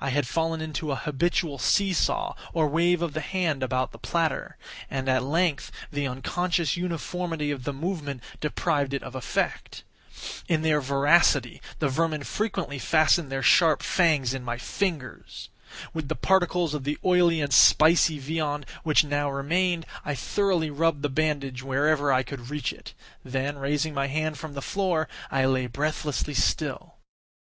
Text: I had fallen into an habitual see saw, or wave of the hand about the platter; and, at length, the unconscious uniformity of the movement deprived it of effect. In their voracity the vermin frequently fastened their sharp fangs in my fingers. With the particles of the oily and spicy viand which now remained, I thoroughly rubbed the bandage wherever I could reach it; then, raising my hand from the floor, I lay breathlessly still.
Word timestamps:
I 0.00 0.10
had 0.10 0.28
fallen 0.28 0.60
into 0.60 0.92
an 0.92 0.98
habitual 0.98 1.58
see 1.58 1.92
saw, 1.92 2.34
or 2.52 2.68
wave 2.68 3.02
of 3.02 3.12
the 3.12 3.20
hand 3.20 3.60
about 3.64 3.90
the 3.90 3.98
platter; 3.98 4.56
and, 4.88 5.08
at 5.08 5.24
length, 5.24 5.72
the 5.90 6.06
unconscious 6.06 6.76
uniformity 6.76 7.50
of 7.50 7.64
the 7.64 7.72
movement 7.72 8.22
deprived 8.40 8.94
it 8.94 9.02
of 9.02 9.16
effect. 9.16 9.82
In 10.46 10.62
their 10.62 10.80
voracity 10.80 11.60
the 11.80 11.88
vermin 11.88 12.22
frequently 12.22 12.78
fastened 12.78 13.32
their 13.32 13.42
sharp 13.42 13.82
fangs 13.82 14.32
in 14.32 14.44
my 14.44 14.58
fingers. 14.58 15.48
With 15.92 16.06
the 16.06 16.14
particles 16.14 16.72
of 16.72 16.84
the 16.84 16.96
oily 17.04 17.40
and 17.40 17.52
spicy 17.52 18.20
viand 18.20 18.64
which 18.84 19.02
now 19.02 19.28
remained, 19.28 19.86
I 20.04 20.14
thoroughly 20.14 20.70
rubbed 20.70 21.02
the 21.02 21.08
bandage 21.08 21.64
wherever 21.64 22.12
I 22.12 22.22
could 22.22 22.48
reach 22.48 22.72
it; 22.72 22.94
then, 23.24 23.58
raising 23.58 23.92
my 23.92 24.06
hand 24.06 24.38
from 24.38 24.54
the 24.54 24.62
floor, 24.62 25.08
I 25.32 25.46
lay 25.46 25.66
breathlessly 25.66 26.34
still. 26.34 26.98